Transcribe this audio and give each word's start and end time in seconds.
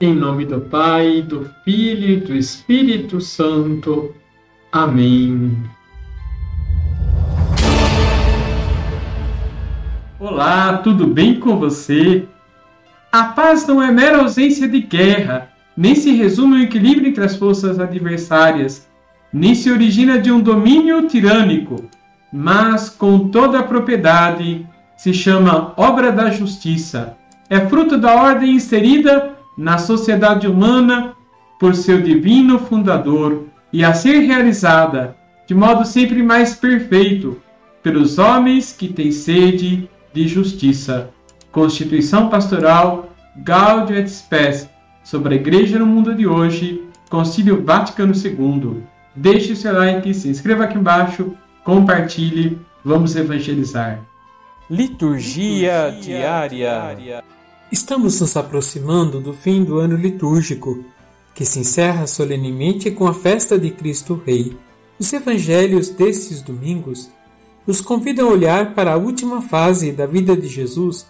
Em 0.00 0.12
nome 0.12 0.44
do 0.44 0.60
Pai, 0.60 1.22
do 1.22 1.48
Filho 1.64 2.14
e 2.14 2.16
do 2.16 2.34
Espírito 2.34 3.20
Santo. 3.20 4.12
Amém. 4.72 5.56
Olá, 10.18 10.78
tudo 10.78 11.06
bem 11.06 11.38
com 11.38 11.56
você? 11.60 12.24
A 13.12 13.22
paz 13.22 13.68
não 13.68 13.80
é 13.80 13.92
mera 13.92 14.18
ausência 14.18 14.66
de 14.66 14.80
guerra, 14.80 15.52
nem 15.76 15.94
se 15.94 16.10
resume 16.10 16.56
ao 16.56 16.62
equilíbrio 16.64 17.10
entre 17.10 17.24
as 17.24 17.36
forças 17.36 17.78
adversárias, 17.78 18.88
nem 19.32 19.54
se 19.54 19.70
origina 19.70 20.18
de 20.18 20.32
um 20.32 20.40
domínio 20.40 21.06
tirânico, 21.06 21.88
mas 22.32 22.90
com 22.90 23.28
toda 23.28 23.60
a 23.60 23.62
propriedade 23.62 24.66
se 24.96 25.14
chama 25.14 25.72
obra 25.76 26.10
da 26.10 26.30
justiça. 26.30 27.16
É 27.48 27.60
fruto 27.60 27.96
da 27.96 28.12
ordem 28.12 28.56
inserida 28.56 29.33
na 29.56 29.78
sociedade 29.78 30.46
humana 30.46 31.14
por 31.58 31.74
seu 31.74 32.00
divino 32.02 32.58
fundador 32.58 33.44
e 33.72 33.84
a 33.84 33.94
ser 33.94 34.20
realizada 34.20 35.16
de 35.46 35.54
modo 35.54 35.84
sempre 35.84 36.22
mais 36.22 36.54
perfeito 36.54 37.40
pelos 37.82 38.18
homens 38.18 38.72
que 38.72 38.88
têm 38.88 39.10
sede 39.12 39.88
de 40.12 40.26
justiça. 40.26 41.10
Constituição 41.52 42.28
Pastoral 42.28 43.10
Gaudium 43.36 43.98
et 43.98 44.08
Spes 44.08 44.68
sobre 45.02 45.34
a 45.34 45.36
Igreja 45.36 45.78
no 45.78 45.86
mundo 45.86 46.14
de 46.14 46.26
hoje, 46.26 46.82
Concílio 47.10 47.62
Vaticano 47.62 48.12
II. 48.14 48.82
Deixe 49.14 49.52
o 49.52 49.56
seu 49.56 49.72
like, 49.72 50.12
se 50.14 50.28
inscreva 50.28 50.64
aqui 50.64 50.78
embaixo, 50.78 51.34
compartilhe, 51.62 52.58
vamos 52.84 53.14
evangelizar. 53.14 54.00
Liturgia, 54.70 55.88
Liturgia 55.88 56.00
diária. 56.00 56.48
diária. 56.48 57.24
Estamos 57.72 58.20
nos 58.20 58.36
aproximando 58.36 59.20
do 59.20 59.32
fim 59.32 59.64
do 59.64 59.78
ano 59.78 59.96
litúrgico, 59.96 60.84
que 61.34 61.44
se 61.44 61.58
encerra 61.60 62.06
solenemente 62.06 62.90
com 62.90 63.06
a 63.06 63.14
festa 63.14 63.58
de 63.58 63.70
Cristo 63.70 64.20
Rei. 64.24 64.56
Os 64.98 65.12
evangelhos 65.12 65.88
destes 65.88 66.40
domingos 66.40 67.10
nos 67.66 67.80
convidam 67.80 68.28
a 68.28 68.32
olhar 68.32 68.74
para 68.74 68.92
a 68.92 68.96
última 68.96 69.42
fase 69.42 69.90
da 69.90 70.06
vida 70.06 70.36
de 70.36 70.46
Jesus 70.46 71.06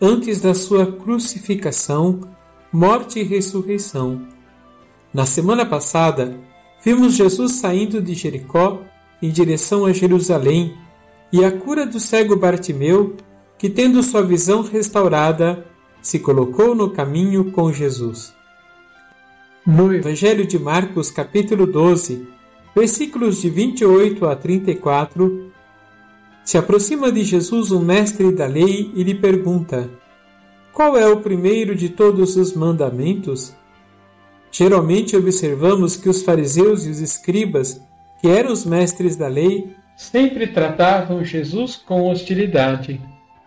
antes 0.00 0.40
da 0.40 0.54
sua 0.54 0.86
crucificação, 0.86 2.20
morte 2.72 3.18
e 3.18 3.24
ressurreição. 3.24 4.22
Na 5.12 5.26
semana 5.26 5.66
passada, 5.66 6.38
vimos 6.84 7.14
Jesus 7.14 7.56
saindo 7.56 8.00
de 8.00 8.14
Jericó 8.14 8.80
em 9.20 9.30
direção 9.30 9.84
a 9.84 9.92
Jerusalém 9.92 10.74
e 11.32 11.44
a 11.44 11.50
cura 11.50 11.84
do 11.84 11.98
cego 11.98 12.36
Bartimeu, 12.36 13.16
que, 13.58 13.68
tendo 13.68 14.02
sua 14.02 14.22
visão 14.22 14.62
restaurada, 14.62 15.66
se 16.08 16.18
colocou 16.20 16.74
no 16.74 16.88
caminho 16.88 17.52
com 17.52 17.70
Jesus. 17.70 18.34
No 19.66 19.94
Evangelho 19.94 20.46
de 20.46 20.58
Marcos, 20.58 21.10
capítulo 21.10 21.66
12, 21.66 22.26
versículos 22.74 23.42
de 23.42 23.50
28 23.50 24.24
a 24.24 24.34
34, 24.34 25.52
se 26.42 26.56
aproxima 26.56 27.12
de 27.12 27.22
Jesus 27.24 27.72
um 27.72 27.80
mestre 27.80 28.32
da 28.32 28.46
lei 28.46 28.90
e 28.94 29.02
lhe 29.02 29.14
pergunta: 29.14 29.90
Qual 30.72 30.96
é 30.96 31.06
o 31.06 31.20
primeiro 31.20 31.74
de 31.74 31.90
todos 31.90 32.36
os 32.36 32.54
mandamentos? 32.54 33.54
Geralmente 34.50 35.14
observamos 35.14 35.94
que 35.94 36.08
os 36.08 36.22
fariseus 36.22 36.86
e 36.86 36.90
os 36.90 37.00
escribas, 37.00 37.82
que 38.18 38.28
eram 38.28 38.50
os 38.50 38.64
mestres 38.64 39.14
da 39.14 39.28
lei, 39.28 39.76
sempre 39.94 40.46
tratavam 40.46 41.22
Jesus 41.22 41.76
com 41.76 42.10
hostilidade. 42.10 42.98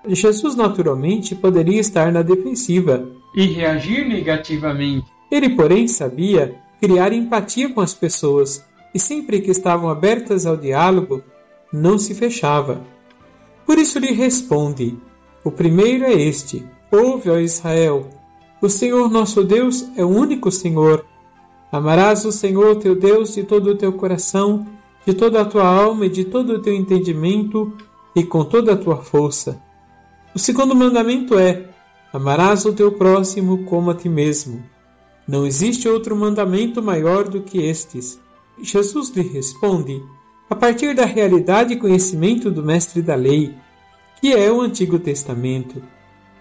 Jesus 0.07 0.55
naturalmente 0.55 1.35
poderia 1.35 1.79
estar 1.79 2.11
na 2.11 2.21
defensiva 2.21 3.07
e 3.35 3.45
reagir 3.45 4.07
negativamente. 4.07 5.05
Ele, 5.31 5.49
porém, 5.49 5.87
sabia 5.87 6.55
criar 6.79 7.13
empatia 7.13 7.69
com 7.69 7.79
as 7.79 7.93
pessoas 7.93 8.65
e 8.93 8.99
sempre 8.99 9.39
que 9.39 9.51
estavam 9.51 9.89
abertas 9.89 10.45
ao 10.45 10.57
diálogo, 10.57 11.23
não 11.71 11.97
se 11.97 12.13
fechava. 12.13 12.81
Por 13.65 13.77
isso 13.77 13.99
lhe 13.99 14.11
responde: 14.11 14.97
O 15.43 15.51
primeiro 15.51 16.03
é 16.03 16.13
este: 16.13 16.65
Ouve, 16.91 17.29
ó 17.29 17.37
Israel, 17.37 18.09
o 18.61 18.67
Senhor 18.67 19.09
nosso 19.09 19.43
Deus 19.43 19.87
é 19.95 20.03
o 20.03 20.09
único 20.09 20.51
Senhor. 20.51 21.05
Amarás 21.71 22.25
o 22.25 22.31
Senhor 22.31 22.75
teu 22.77 22.95
Deus 22.95 23.33
de 23.33 23.43
todo 23.43 23.71
o 23.71 23.75
teu 23.75 23.93
coração, 23.93 24.67
de 25.05 25.13
toda 25.13 25.41
a 25.41 25.45
tua 25.45 25.65
alma 25.65 26.07
e 26.07 26.09
de 26.09 26.25
todo 26.25 26.53
o 26.53 26.61
teu 26.61 26.73
entendimento 26.73 27.71
e 28.13 28.23
com 28.23 28.43
toda 28.43 28.73
a 28.73 28.77
tua 28.77 28.97
força. 28.97 29.61
O 30.33 30.39
segundo 30.39 30.73
mandamento 30.75 31.37
é: 31.37 31.65
Amarás 32.13 32.65
o 32.65 32.73
teu 32.73 32.91
próximo 32.91 33.63
como 33.65 33.91
a 33.91 33.95
ti 33.95 34.07
mesmo. 34.07 34.63
Não 35.27 35.45
existe 35.45 35.87
outro 35.87 36.15
mandamento 36.15 36.81
maior 36.81 37.27
do 37.27 37.41
que 37.41 37.63
estes. 37.63 38.19
Jesus 38.61 39.09
lhe 39.09 39.21
responde: 39.21 40.01
a 40.49 40.55
partir 40.55 40.93
da 40.93 41.05
realidade 41.05 41.73
e 41.73 41.77
conhecimento 41.77 42.51
do 42.51 42.63
mestre 42.63 43.01
da 43.01 43.15
lei, 43.15 43.55
que 44.19 44.33
é 44.33 44.51
o 44.51 44.61
Antigo 44.61 44.99
Testamento. 44.99 45.81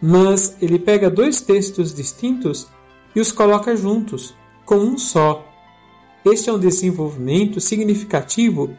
Mas 0.03 0.57
ele 0.61 0.79
pega 0.79 1.11
dois 1.11 1.41
textos 1.41 1.93
distintos 1.95 2.69
e 3.15 3.21
os 3.21 3.33
coloca 3.33 3.77
juntos, 3.77 4.35
com 4.65 4.77
um 4.77 4.97
só. 4.97 5.47
Este 6.25 6.49
é 6.49 6.53
um 6.53 6.59
desenvolvimento 6.59 7.61
significativo 7.61 8.71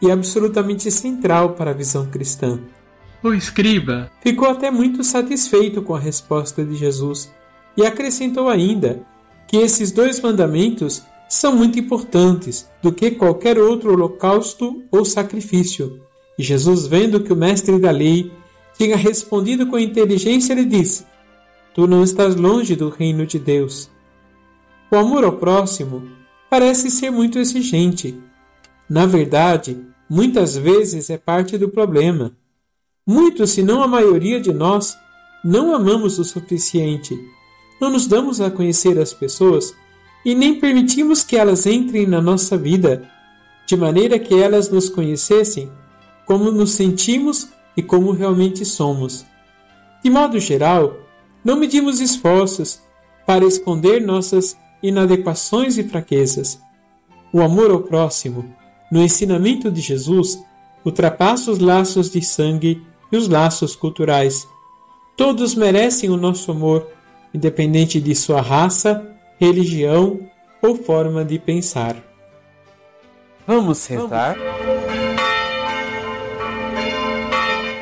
e 0.00 0.10
absolutamente 0.10 0.90
central 0.90 1.54
para 1.54 1.70
a 1.70 1.74
visão 1.74 2.06
cristã. 2.10 2.60
O 3.22 3.34
escriba 3.34 4.10
ficou 4.22 4.48
até 4.48 4.70
muito 4.70 5.04
satisfeito 5.04 5.82
com 5.82 5.94
a 5.94 5.98
resposta 5.98 6.64
de 6.64 6.74
Jesus 6.74 7.30
e 7.76 7.84
acrescentou 7.84 8.48
ainda 8.48 9.02
que 9.46 9.58
esses 9.58 9.92
dois 9.92 10.18
mandamentos 10.20 11.02
são 11.28 11.54
muito 11.54 11.78
importantes 11.78 12.66
do 12.82 12.90
que 12.90 13.10
qualquer 13.10 13.58
outro 13.58 13.92
holocausto 13.92 14.82
ou 14.90 15.04
sacrifício. 15.04 16.00
E 16.38 16.42
Jesus, 16.42 16.86
vendo 16.86 17.20
que 17.20 17.32
o 17.32 17.36
mestre 17.36 17.78
da 17.78 17.90
lei 17.90 18.32
tinha 18.78 18.96
respondido 18.96 19.66
com 19.66 19.78
inteligência, 19.78 20.54
lhe 20.54 20.64
disse: 20.64 21.04
Tu 21.74 21.86
não 21.86 22.02
estás 22.02 22.34
longe 22.34 22.74
do 22.74 22.88
reino 22.88 23.26
de 23.26 23.38
Deus. 23.38 23.90
O 24.90 24.96
amor 24.96 25.24
ao 25.24 25.32
próximo 25.32 26.08
parece 26.48 26.90
ser 26.90 27.10
muito 27.10 27.38
exigente. 27.38 28.18
Na 28.88 29.04
verdade, 29.04 29.76
muitas 30.08 30.56
vezes 30.56 31.10
é 31.10 31.18
parte 31.18 31.58
do 31.58 31.68
problema. 31.68 32.39
Muitos, 33.06 33.50
se 33.50 33.62
não 33.62 33.82
a 33.82 33.88
maioria 33.88 34.40
de 34.40 34.52
nós, 34.52 34.96
não 35.44 35.74
amamos 35.74 36.18
o 36.18 36.24
suficiente. 36.24 37.18
Não 37.80 37.90
nos 37.90 38.06
damos 38.06 38.40
a 38.40 38.50
conhecer 38.50 38.98
as 38.98 39.12
pessoas 39.12 39.74
e 40.24 40.34
nem 40.34 40.60
permitimos 40.60 41.24
que 41.24 41.36
elas 41.36 41.66
entrem 41.66 42.06
na 42.06 42.20
nossa 42.20 42.56
vida, 42.56 43.08
de 43.66 43.76
maneira 43.76 44.18
que 44.18 44.34
elas 44.34 44.68
nos 44.68 44.88
conhecessem 44.90 45.70
como 46.26 46.52
nos 46.52 46.72
sentimos 46.72 47.48
e 47.76 47.82
como 47.82 48.12
realmente 48.12 48.64
somos. 48.64 49.24
De 50.04 50.10
modo 50.10 50.38
geral, 50.38 50.96
não 51.44 51.56
medimos 51.56 52.00
esforços 52.00 52.80
para 53.26 53.44
esconder 53.44 54.00
nossas 54.00 54.56
inadequações 54.82 55.78
e 55.78 55.84
fraquezas. 55.84 56.60
O 57.32 57.40
amor 57.40 57.70
ao 57.70 57.80
próximo, 57.80 58.54
no 58.92 59.02
ensinamento 59.02 59.70
de 59.70 59.80
Jesus, 59.80 60.38
ultrapassa 60.84 61.50
os 61.50 61.58
laços 61.58 62.10
de 62.10 62.22
sangue 62.22 62.82
e 63.10 63.16
os 63.16 63.28
laços 63.28 63.74
culturais. 63.76 64.48
Todos 65.16 65.54
merecem 65.54 66.10
o 66.10 66.16
nosso 66.16 66.50
amor, 66.50 66.86
independente 67.34 68.00
de 68.00 68.14
sua 68.14 68.40
raça, 68.40 69.06
religião 69.38 70.18
ou 70.62 70.74
forma 70.76 71.24
de 71.24 71.38
pensar. 71.38 71.96
Vamos 73.46 73.86
rezar? 73.86 74.36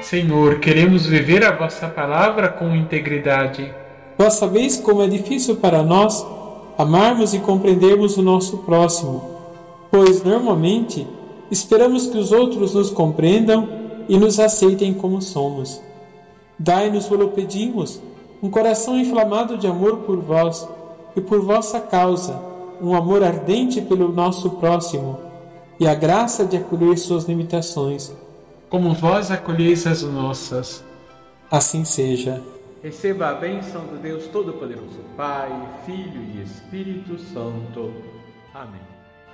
Senhor, 0.02 0.58
queremos 0.60 1.04
viver 1.06 1.44
a 1.44 1.54
vossa 1.54 1.86
palavra 1.86 2.48
com 2.48 2.74
integridade. 2.74 3.70
Vós 4.16 4.34
sabeis 4.34 4.76
como 4.76 5.02
é 5.02 5.06
difícil 5.06 5.56
para 5.56 5.82
nós 5.82 6.26
amarmos 6.78 7.34
e 7.34 7.40
compreendermos 7.40 8.16
o 8.16 8.22
nosso 8.22 8.58
próximo, 8.58 9.22
pois 9.90 10.22
normalmente 10.22 11.06
esperamos 11.50 12.06
que 12.06 12.16
os 12.16 12.32
outros 12.32 12.74
nos 12.74 12.90
compreendam 12.90 13.87
e 14.08 14.16
nos 14.16 14.40
aceitem 14.40 14.94
como 14.94 15.20
somos. 15.20 15.80
Dai-nos, 16.58 17.10
o 17.10 17.28
pedimos, 17.28 18.00
um 18.42 18.50
coração 18.50 18.98
inflamado 18.98 19.56
de 19.56 19.66
amor 19.66 19.98
por 19.98 20.18
vós 20.20 20.66
e 21.14 21.20
por 21.20 21.40
vossa 21.40 21.80
causa 21.80 22.48
um 22.80 22.94
amor 22.94 23.22
ardente 23.22 23.80
pelo 23.80 24.12
nosso 24.12 24.50
próximo 24.52 25.18
e 25.78 25.86
a 25.86 25.94
graça 25.94 26.44
de 26.44 26.56
acolher 26.56 26.96
suas 26.96 27.24
limitações, 27.24 28.12
como 28.68 28.94
vós 28.94 29.30
acolheis 29.30 29.86
as 29.86 30.02
nossas. 30.02 30.84
Assim 31.50 31.84
seja. 31.84 32.42
Receba 32.82 33.28
a 33.28 33.34
bênção 33.34 33.84
do 33.86 33.98
Deus 33.98 34.26
Todo-Poderoso, 34.26 35.00
Pai, 35.16 35.50
Filho 35.86 36.22
e 36.34 36.42
Espírito 36.42 37.18
Santo. 37.18 37.92
Amém. 38.54 38.97